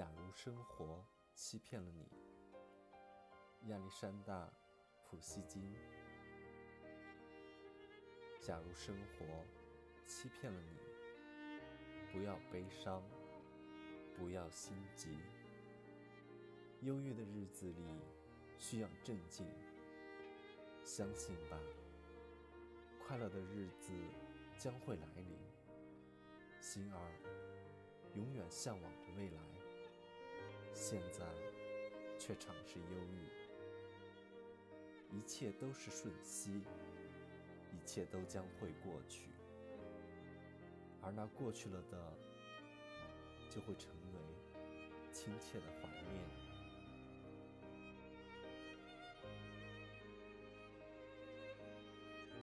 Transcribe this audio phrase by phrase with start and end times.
[0.00, 2.08] 假如生活欺骗了你，
[3.68, 4.46] 亚历山大·
[5.04, 5.62] 普希金。
[8.40, 9.44] 假如生活
[10.06, 10.78] 欺骗了你，
[12.10, 13.02] 不要悲伤，
[14.16, 15.18] 不要心急。
[16.80, 17.84] 忧郁的日子里
[18.56, 19.46] 需要镇静，
[20.82, 21.58] 相信吧，
[23.06, 23.92] 快乐的日子
[24.56, 25.38] 将会来临。
[26.58, 26.98] 心儿
[28.14, 29.49] 永远向往着未来。
[30.90, 31.24] 现在
[32.18, 33.28] 却常是忧郁，
[35.16, 36.64] 一切都是瞬息，
[37.70, 39.28] 一切都将会过去，
[41.00, 42.12] 而那过去了的，
[43.48, 44.20] 就会成为
[45.12, 46.39] 亲切的怀念。